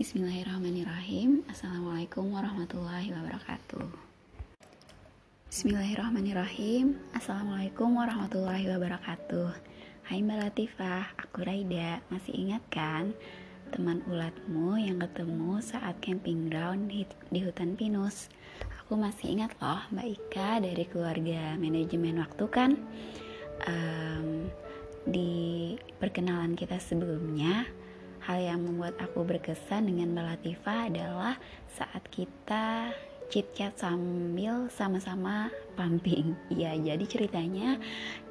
[0.00, 1.44] Bismillahirrahmanirrahim.
[1.44, 3.84] Assalamualaikum warahmatullahi wabarakatuh.
[5.52, 6.96] Bismillahirrahmanirrahim.
[7.12, 9.52] Assalamualaikum warahmatullahi wabarakatuh.
[10.08, 12.00] Hai Mbak Latifah, aku Raida.
[12.08, 13.12] Masih ingat kan
[13.76, 18.32] teman ulatmu yang ketemu saat camping ground di, di hutan pinus?
[18.80, 22.72] Aku masih ingat loh Mbak Ika dari keluarga manajemen waktu kan?
[23.68, 24.48] Um,
[25.04, 27.68] Di perkenalan kita sebelumnya
[28.20, 31.34] Hal yang membuat aku berkesan dengan Mbak Latifah adalah
[31.72, 32.92] saat kita
[33.30, 36.34] chit chat sambil sama-sama pumping.
[36.50, 37.78] Ya, jadi ceritanya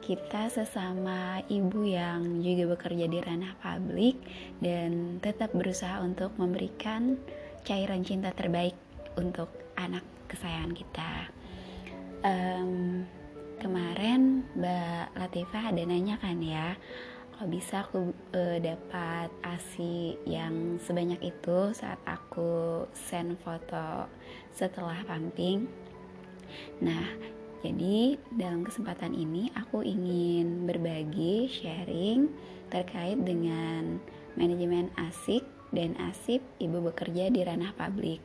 [0.03, 4.19] kita sesama ibu yang juga bekerja di ranah publik
[4.59, 7.15] dan tetap berusaha untuk memberikan
[7.63, 8.75] cairan cinta terbaik
[9.15, 9.49] untuk
[9.79, 11.11] anak kesayangan kita.
[12.19, 13.07] Um,
[13.63, 16.75] kemarin Mbak Latifah ada nanya kan ya
[17.39, 24.11] kalau bisa aku uh, dapat asi yang sebanyak itu saat aku send foto
[24.51, 25.63] setelah pumping?
[26.83, 27.07] Nah
[27.63, 32.27] jadi dalam kesempatan ini aku ingin berbagi sharing
[32.67, 34.03] terkait dengan
[34.35, 38.19] manajemen asik dan asip ibu bekerja di ranah publik.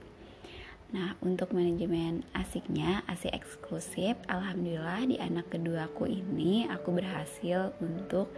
[0.95, 8.31] Nah, untuk manajemen asiknya, asik eksklusif, alhamdulillah di anak keduaku ini aku berhasil untuk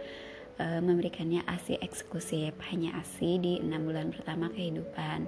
[0.59, 5.25] uh, memberikannya ASI eksklusif hanya ASI di enam bulan pertama kehidupan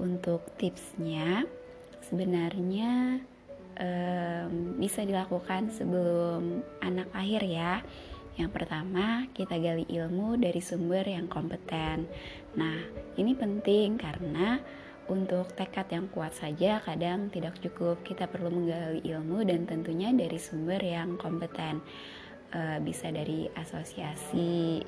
[0.00, 1.44] untuk tipsnya
[2.08, 3.20] sebenarnya
[3.76, 7.84] um, bisa dilakukan sebelum anak lahir ya
[8.40, 12.08] yang pertama, kita gali ilmu dari sumber yang kompeten.
[12.56, 12.78] Nah,
[13.20, 14.56] ini penting karena
[15.12, 18.00] untuk tekad yang kuat saja kadang tidak cukup.
[18.00, 21.84] Kita perlu menggali ilmu dan tentunya dari sumber yang kompeten
[22.54, 24.82] uh, bisa dari asosiasi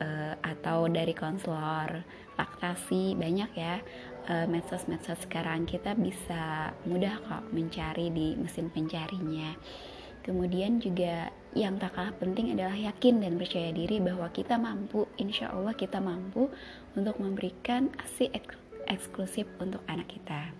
[0.00, 2.02] uh, atau dari konselor
[2.34, 3.78] laktasi banyak ya.
[4.24, 9.52] Uh, medsos-medsos sekarang kita bisa mudah kok mencari di mesin pencarinya.
[10.24, 15.52] Kemudian juga yang tak kalah penting adalah yakin dan percaya diri bahwa kita mampu insya
[15.52, 16.48] Allah kita mampu
[16.96, 18.56] untuk memberikan asi ek
[18.88, 20.52] eksklusif untuk anak kita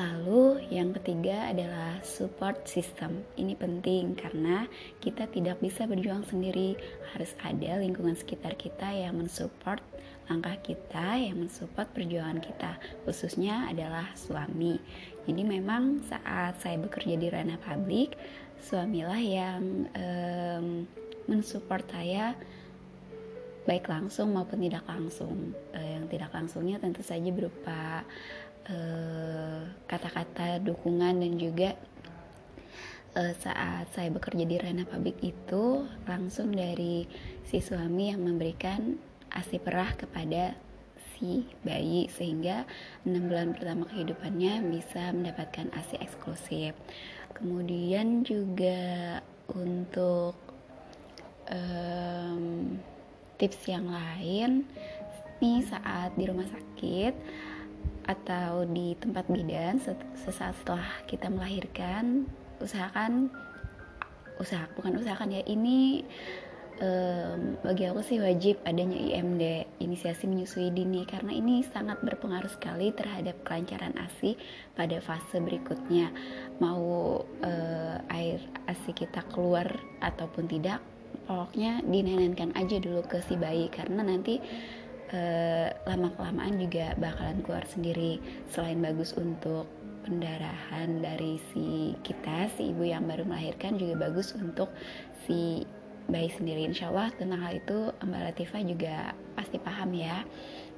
[0.00, 3.20] Lalu yang ketiga adalah support system.
[3.36, 4.64] Ini penting karena
[4.96, 6.72] kita tidak bisa berjuang sendiri.
[7.12, 9.84] Harus ada lingkungan sekitar kita yang mensupport
[10.32, 12.80] langkah kita, yang mensupport perjuangan kita.
[13.04, 14.80] Khususnya adalah suami.
[15.28, 18.16] Jadi memang saat saya bekerja di ranah publik,
[18.56, 20.88] suamilah yang um,
[21.28, 22.32] mensupport saya
[23.68, 25.52] baik langsung maupun tidak langsung.
[25.76, 28.49] Uh, yang tidak langsungnya tentu saja berupa Eh,
[29.88, 31.70] kata-kata uh, dukungan dan juga
[33.16, 37.06] uh, saat saya bekerja di ranah publik itu langsung dari
[37.46, 38.98] si suami yang memberikan
[39.30, 40.54] asi perah kepada
[41.16, 42.64] si bayi sehingga
[43.04, 46.72] enam bulan pertama kehidupannya bisa mendapatkan asi eksklusif.
[47.36, 49.20] Kemudian juga
[49.52, 50.36] untuk
[51.50, 52.76] um,
[53.36, 54.64] tips yang lain
[55.40, 57.14] nih saat di rumah sakit
[58.10, 59.78] atau di tempat bidan
[60.18, 62.26] sesaat setelah kita melahirkan
[62.58, 63.30] usahakan
[64.42, 66.02] usaha bukan usahakan ya ini
[66.80, 72.90] um, bagi aku sih wajib adanya IMD inisiasi menyusui dini karena ini sangat berpengaruh sekali
[72.90, 74.34] terhadap kelancaran ASI
[74.74, 76.10] pada fase berikutnya.
[76.58, 79.68] Mau uh, air ASI kita keluar
[80.00, 80.80] ataupun tidak
[81.28, 84.42] pokoknya dinenenkan aja dulu ke si bayi karena nanti
[85.12, 88.18] uh, lama kelamaan juga bakalan keluar sendiri
[88.50, 89.66] selain bagus untuk
[90.06, 94.72] pendarahan dari si kita si ibu yang baru melahirkan juga bagus untuk
[95.26, 95.68] si
[96.10, 96.66] bayi sendiri.
[96.66, 98.96] Insya Allah tentang hal itu Mbak Latifah juga
[99.38, 100.26] pasti paham ya.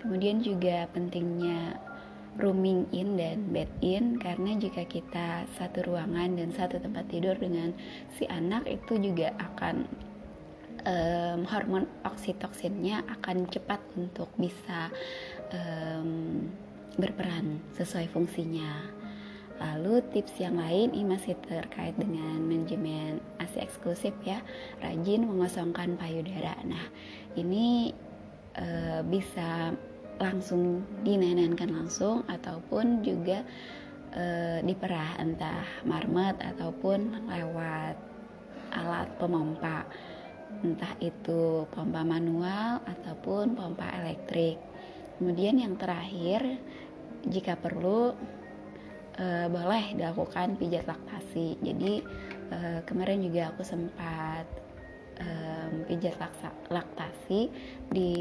[0.02, 1.78] Kemudian juga pentingnya
[2.40, 7.76] rooming in dan bed in karena jika kita satu ruangan dan satu tempat tidur dengan
[8.16, 9.84] si anak itu juga akan
[10.86, 14.90] um, hormon oksitoksinnya akan cepat untuk bisa
[15.54, 16.48] um,
[16.96, 19.02] berperan sesuai fungsinya.
[19.62, 24.42] Lalu tips yang lain ini masih terkait dengan manajemen ASI eksklusif ya,
[24.82, 26.58] rajin mengosongkan payudara.
[26.66, 26.82] Nah,
[27.38, 27.94] ini
[28.58, 28.66] e,
[29.06, 29.70] bisa
[30.18, 33.46] langsung dinenenkan langsung ataupun juga
[34.10, 34.24] e,
[34.66, 37.94] diperah entah marmet ataupun lewat
[38.72, 39.86] alat pemompa
[40.60, 44.60] entah itu pompa manual ataupun pompa elektrik.
[45.16, 46.60] Kemudian yang terakhir,
[47.26, 48.12] jika perlu
[49.16, 51.56] e, boleh dilakukan pijat laktasi.
[51.60, 52.02] Jadi
[52.52, 54.46] e, kemarin juga aku sempat
[55.20, 55.28] e,
[55.88, 56.16] pijat
[56.68, 57.40] laktasi
[57.90, 58.12] di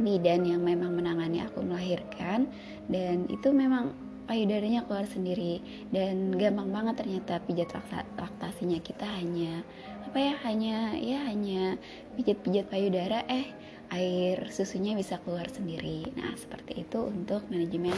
[0.00, 2.46] bidan yang memang menangani aku melahirkan
[2.86, 3.90] dan itu memang
[4.30, 5.58] payudaranya keluar sendiri
[5.90, 7.74] dan gampang banget ternyata pijat
[8.14, 9.66] laktasinya kita hanya
[10.10, 11.78] apa ya hanya ya hanya
[12.18, 13.46] pijat-pijat payudara eh
[13.94, 16.10] air susunya bisa keluar sendiri.
[16.18, 17.94] Nah, seperti itu untuk manajemen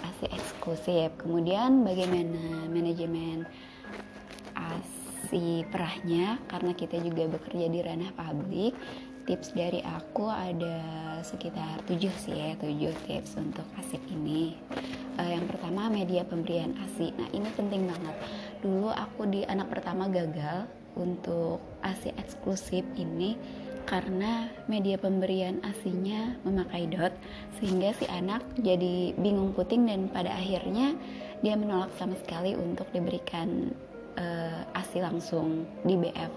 [0.00, 1.12] ASI eksklusif.
[1.20, 3.44] Kemudian bagaimana manajemen
[4.56, 6.40] ASI perahnya?
[6.48, 8.72] Karena kita juga bekerja di ranah publik.
[9.28, 14.56] Tips dari aku ada sekitar 7 sih ya 7 tips untuk asik ini.
[15.20, 18.16] Uh, yang pertama media pemberian asi nah ini penting banget.
[18.64, 23.36] Dulu aku di anak pertama gagal untuk asi eksklusif ini
[23.84, 27.12] karena media pemberian asinya memakai dot
[27.58, 30.94] sehingga si anak jadi bingung puting dan pada akhirnya
[31.42, 33.74] dia menolak sama sekali untuk diberikan
[34.16, 36.32] uh, asi langsung di BF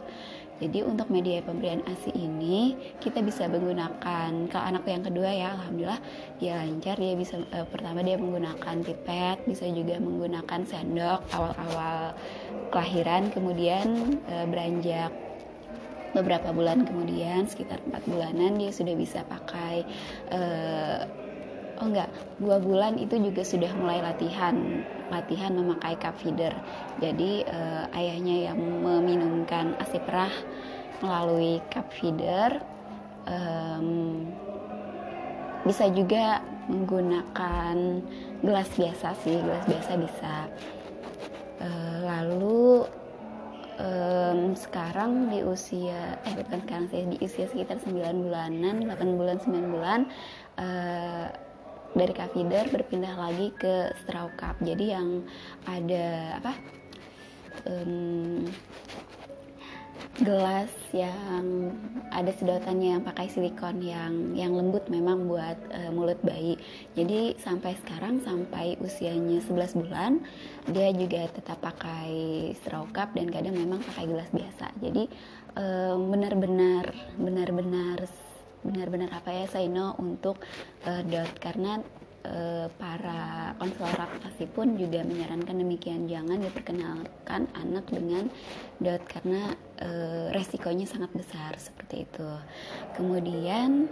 [0.55, 5.99] jadi untuk media pemberian ASI ini kita bisa menggunakan kalau anak yang kedua ya alhamdulillah.
[6.39, 12.15] Dia lancar dia bisa e, pertama dia menggunakan pipet bisa juga menggunakan sendok awal-awal
[12.71, 15.11] kelahiran kemudian e, beranjak
[16.15, 19.83] beberapa bulan kemudian sekitar empat bulanan dia sudah bisa pakai
[20.31, 20.39] e,
[21.81, 22.09] oh enggak.
[22.39, 24.83] Dua bulan itu juga sudah mulai latihan.
[25.11, 26.53] Latihan memakai cup feeder.
[26.99, 30.31] Jadi uh, ayahnya yang meminumkan asi perah
[31.03, 32.63] melalui cup feeder
[33.27, 34.23] um,
[35.65, 36.41] bisa juga
[36.71, 38.01] menggunakan
[38.41, 39.37] gelas biasa sih.
[39.39, 40.35] Gelas biasa bisa.
[41.55, 42.85] Uh, lalu
[43.79, 47.95] um, sekarang di usia eh bukan sekarang sih di usia sekitar 9
[48.27, 49.99] bulanan 8 bulan 9 bulan
[50.59, 51.27] uh,
[51.95, 55.23] dari feeder berpindah lagi ke straw cup jadi yang
[55.63, 56.53] ada apa
[57.65, 58.43] um,
[60.15, 61.75] gelas yang
[62.15, 66.55] ada sedotannya yang pakai silikon yang yang lembut memang buat uh, mulut bayi.
[66.95, 70.23] Jadi sampai sekarang sampai usianya 11 bulan
[70.71, 72.11] dia juga tetap pakai
[72.63, 74.71] straw cup dan kadang memang pakai gelas biasa.
[74.79, 75.11] Jadi
[75.55, 78.03] benar-benar benar-benar
[78.65, 80.41] benar-benar apa ya say no untuk
[80.89, 81.29] uh, dot.
[81.37, 81.77] Karena
[82.25, 86.09] uh, para konselor laktasi pun juga menyarankan demikian.
[86.09, 88.27] Jangan diperkenalkan anak dengan
[88.81, 92.29] dot karena uh, resikonya sangat besar seperti itu.
[92.97, 93.85] Kemudian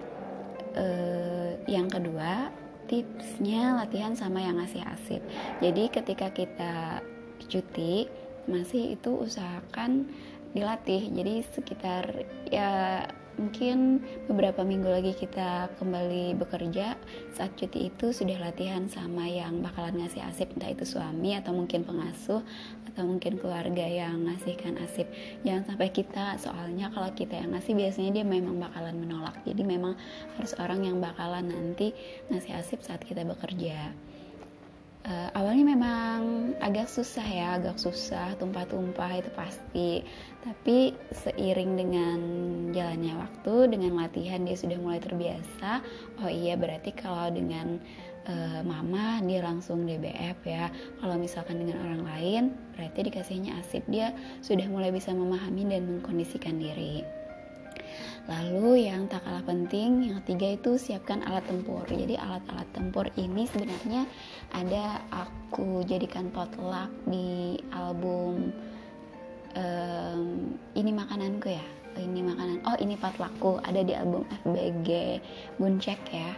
[0.73, 2.49] uh, yang kedua
[2.83, 5.23] tipsnya latihan sama yang ngasih asip
[5.63, 6.99] jadi ketika kita
[7.47, 8.11] cuti
[8.47, 10.11] masih itu usahakan
[10.53, 11.09] dilatih.
[11.11, 12.03] Jadi sekitar
[12.51, 13.03] ya
[13.37, 16.95] mungkin beberapa minggu lagi kita kembali bekerja.
[17.33, 21.85] Saat cuti itu sudah latihan sama yang bakalan ngasih asip entah itu suami atau mungkin
[21.85, 22.41] pengasuh
[22.93, 25.09] atau mungkin keluarga yang ngasihkan asip.
[25.41, 29.37] Jangan sampai kita soalnya kalau kita yang ngasih biasanya dia memang bakalan menolak.
[29.45, 29.97] Jadi memang
[30.37, 31.91] harus orang yang bakalan nanti
[32.29, 33.91] ngasih asip saat kita bekerja
[35.07, 36.19] uh, awalnya memang
[36.63, 39.91] agak susah ya agak susah tumpah-tumpah itu pasti.
[40.43, 42.19] Tapi seiring dengan
[42.75, 45.79] jalannya waktu dengan latihan dia sudah mulai terbiasa
[46.19, 47.79] oh iya berarti kalau dengan
[48.27, 50.67] uh, mama dia langsung DBF ya.
[50.99, 52.43] Kalau misalkan dengan orang lain
[52.75, 54.11] berarti dikasihnya asip dia
[54.43, 57.22] sudah mulai bisa memahami dan mengkondisikan diri
[58.23, 61.83] Lalu yang tak kalah penting, yang ketiga itu siapkan alat tempur.
[61.83, 64.07] Jadi alat-alat tempur ini sebenarnya
[64.55, 68.55] ada aku jadikan potluck di album
[69.59, 70.21] um,
[70.71, 71.65] ini makananku ya.
[71.93, 72.65] Ini makanan.
[72.65, 75.19] Oh ini potluckku ada di album FBG
[75.61, 76.31] Buncek ya.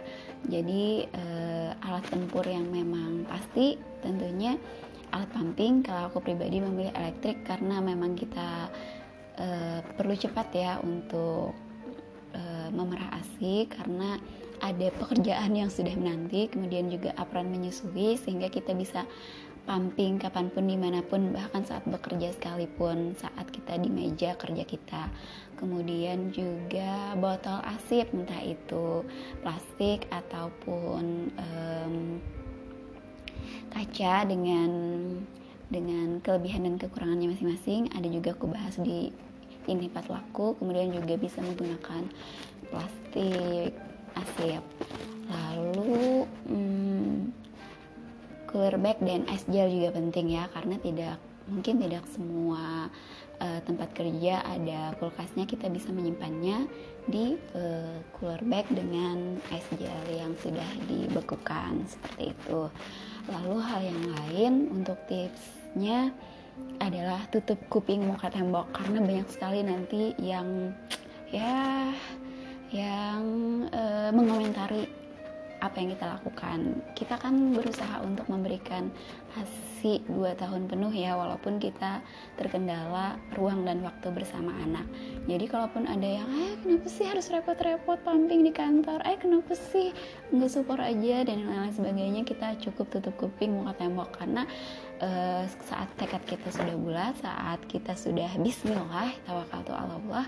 [0.50, 4.58] Jadi uh, alat tempur yang memang pasti tentunya
[5.14, 5.86] alat pumping.
[5.86, 8.68] Kalau aku pribadi memilih elektrik karena memang kita
[9.38, 11.56] uh, perlu cepat ya untuk
[12.72, 14.18] memerah ASI karena
[14.64, 19.04] ada pekerjaan yang sudah menanti kemudian juga apron menyusui sehingga kita bisa
[19.66, 24.62] pumping kapan pun di mana pun bahkan saat bekerja sekalipun saat kita di meja kerja
[24.62, 25.10] kita.
[25.58, 29.02] Kemudian juga botol asip entah itu
[29.42, 32.22] plastik ataupun um,
[33.74, 34.70] kaca dengan
[35.66, 37.90] dengan kelebihan dan kekurangannya masing-masing.
[37.90, 39.10] Ada juga aku bahas di
[39.66, 42.06] ini laku kemudian juga bisa menggunakan
[42.70, 43.72] plastik
[44.16, 44.62] asap
[45.26, 47.34] lalu hmm,
[48.48, 52.90] cooler bag dan ice gel juga penting ya karena tidak mungkin tidak semua
[53.38, 55.46] uh, tempat kerja ada kulkasnya.
[55.46, 56.66] Kita bisa menyimpannya
[57.06, 62.60] di uh, cooler bag dengan ice gel yang sudah dibekukan seperti itu.
[63.30, 66.10] Lalu hal yang lain untuk tipsnya
[66.80, 70.72] adalah tutup kuping muka tembok karena banyak sekali nanti yang
[71.28, 71.92] ya
[72.74, 73.22] yang
[73.70, 74.86] uh, mengomentari
[75.56, 76.58] apa yang kita lakukan.
[76.92, 78.92] Kita kan berusaha untuk memberikan
[79.32, 82.04] hasil dua tahun penuh ya, walaupun kita
[82.36, 84.84] terkendala ruang dan waktu bersama anak.
[85.24, 89.00] Jadi kalaupun ada yang, eh kenapa sih harus repot-repot pumping di kantor?
[89.06, 89.94] Eh kenapa sih
[90.34, 92.22] nggak support aja dan lain-lain sebagainya?
[92.26, 94.44] Kita cukup tutup kuping muka tembok karena
[95.00, 100.26] uh, saat tekad kita sudah bulat, saat kita sudah Bismillah, tawakal Allah,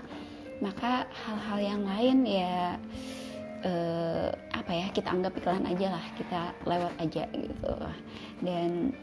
[0.59, 2.75] maka hal-hal yang lain ya
[3.63, 7.75] uh, apa ya kita anggap iklan aja lah kita lewat aja gitu.
[8.43, 8.95] Dan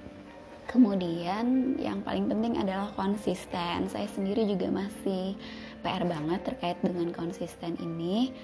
[0.68, 3.88] kemudian yang paling penting adalah konsisten.
[3.88, 5.36] Saya sendiri juga masih
[5.80, 8.34] PR banget terkait dengan konsisten ini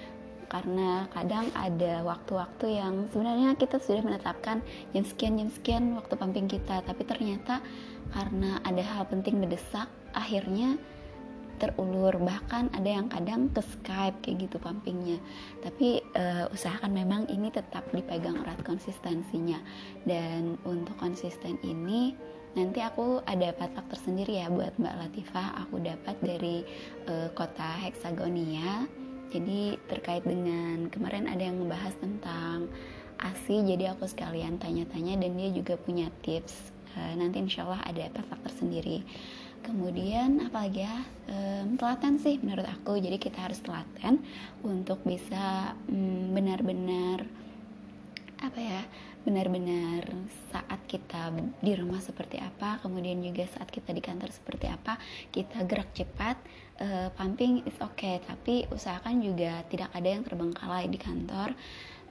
[0.53, 4.61] karena kadang ada waktu-waktu yang sebenarnya kita sudah menetapkan
[4.93, 7.57] jam sekian jam sekian waktu pumping kita tapi ternyata
[8.13, 10.77] karena ada hal penting mendesak akhirnya
[11.63, 12.19] terulur.
[12.19, 15.23] Bahkan ada yang kadang ke Skype kayak gitu pumpingnya.
[15.63, 19.63] Tapi uh, usahakan memang ini tetap dipegang erat konsistensinya.
[20.03, 22.11] Dan untuk konsisten ini
[22.59, 25.47] nanti aku ada patak tersendiri ya buat Mbak Latifah.
[25.63, 26.67] Aku dapat dari
[27.07, 28.83] uh, kota Hexagonia
[29.33, 32.69] jadi terkait dengan kemarin ada yang ngebahas tentang
[33.17, 36.69] ASI jadi aku sekalian tanya-tanya dan dia juga punya tips.
[36.93, 39.01] Uh, nanti insya Allah ada patak tersendiri
[39.63, 40.97] kemudian apalagi ya?
[41.31, 42.99] Um, telaten sih menurut aku.
[42.99, 44.19] Jadi kita harus telaten
[44.61, 47.25] untuk bisa um, benar-benar
[48.43, 48.83] apa ya
[49.23, 50.03] benar-benar
[50.51, 51.31] saat kita
[51.63, 54.99] di rumah seperti apa kemudian juga saat kita di kantor seperti apa
[55.31, 56.35] kita gerak cepat
[56.83, 58.19] uh, pumping is okay.
[58.23, 61.55] Tapi usahakan juga tidak ada yang terbengkalai di kantor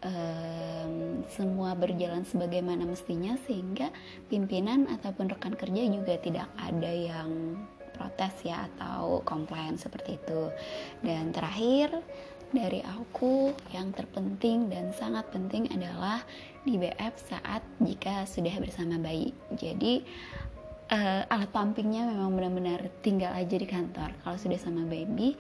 [0.05, 3.91] um, semua berjalan sebagaimana mestinya sehingga
[4.27, 7.59] pimpinan ataupun rekan kerja juga tidak ada yang
[7.95, 10.51] protes ya atau komplain seperti itu.
[11.05, 12.03] Dan terakhir
[12.53, 16.21] dari aku yang terpenting dan sangat penting adalah
[16.63, 19.33] di BF saat jika sudah bersama bayi.
[19.57, 20.05] Jadi
[20.93, 24.13] uh, alat pumpingnya memang benar-benar tinggal aja di kantor.
[24.21, 25.35] Kalau sudah sama baby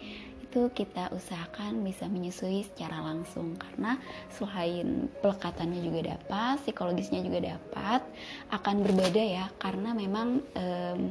[0.53, 3.97] itu kita usahakan bisa menyusui secara langsung karena
[4.29, 8.05] selain pelekatannya juga dapat, psikologisnya juga dapat,
[8.53, 11.09] akan berbeda ya karena memang um,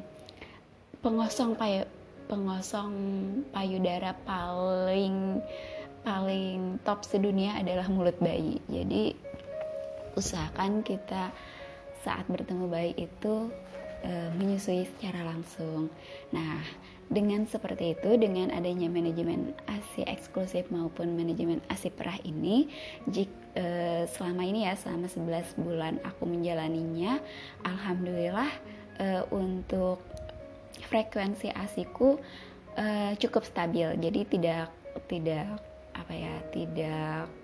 [1.01, 1.89] pengosong payu
[2.29, 2.93] pengosong
[3.49, 5.41] payudara paling
[6.05, 8.61] paling top sedunia adalah mulut bayi.
[8.69, 9.17] Jadi
[10.13, 11.33] usahakan kita
[12.05, 13.49] saat bertemu bayi itu
[14.01, 15.89] e, menyusui secara langsung.
[16.33, 16.61] Nah,
[17.11, 22.71] dengan seperti itu, dengan adanya manajemen ASI eksklusif maupun manajemen ASI perah ini,
[23.09, 23.27] jik,
[23.57, 23.65] e,
[24.07, 27.19] selama ini ya selama 11 bulan aku menjalaninya,
[27.67, 28.51] alhamdulillah
[28.95, 29.99] e, untuk
[30.87, 32.15] frekuensi ASIku
[32.79, 33.91] e, cukup stabil.
[33.99, 34.71] Jadi tidak
[35.11, 35.59] tidak
[35.91, 37.40] apa ya, tidak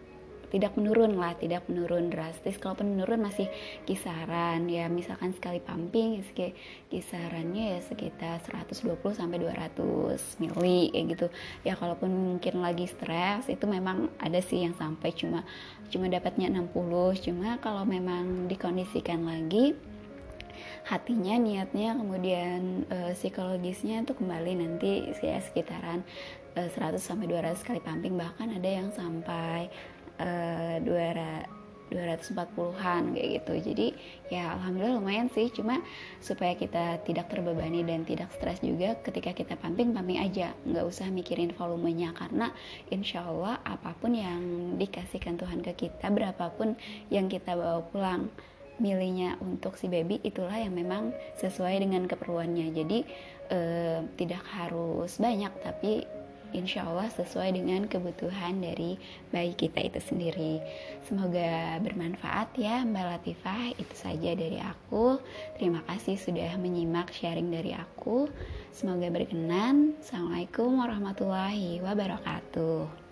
[0.48, 2.56] tidak menurun lah, tidak menurun drastis.
[2.56, 3.51] Kalaupun menurun masih
[3.84, 6.51] kisaran ya misalkan sekali pumping ya,
[6.88, 11.27] kisarannya ya sekitar 120 sampai 200 mili kayak gitu.
[11.68, 15.44] Ya kalaupun mungkin lagi stres itu memang ada sih yang sampai cuma
[15.92, 16.72] cuma dapatnya 60.
[17.24, 19.75] Cuma kalau memang dikondisikan lagi
[20.88, 26.01] hatinya niatnya kemudian e, psikologisnya itu kembali nanti ya sekitaran
[26.56, 29.68] e, 100 sampai 200 kali pumping bahkan ada yang sampai
[30.19, 30.77] uh,
[31.91, 33.53] 240-an kayak gitu.
[33.71, 33.88] Jadi
[34.27, 35.47] ya alhamdulillah lumayan sih.
[35.51, 35.79] Cuma
[36.19, 40.51] supaya kita tidak terbebani dan tidak stres juga ketika kita pumping pumping aja.
[40.67, 42.12] Nggak usah mikirin volumenya.
[42.12, 42.51] Karena
[42.91, 46.75] insya Allah apa pun yang dikasihkan Tuhan ke kita berapapun
[47.07, 48.27] yang kita bawa pulang
[48.77, 51.09] milihnya untuk si baby itulah yang memang
[51.41, 52.67] sesuai dengan keperluannya.
[52.75, 53.00] Jadi
[53.50, 56.05] eh, tidak harus banyak tapi
[56.54, 59.00] insya Allah sesuai dengan kebutuhan dari
[59.34, 60.62] bayi kita itu sendiri.
[61.08, 63.74] Semoga bermanfaat ya Mbak Latifah.
[63.75, 65.18] Itu saja dari aku.
[65.58, 68.30] Terima kasih sudah menyimak sharing dari aku.
[68.75, 69.98] Semoga berkenan.
[70.04, 73.06] Assalamualaikum warahmatullahi wabarakatuh.